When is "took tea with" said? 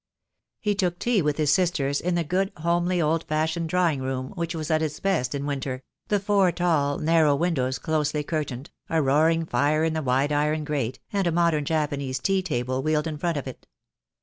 0.73-1.37